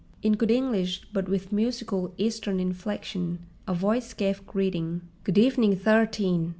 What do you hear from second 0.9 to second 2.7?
but with musical Eastern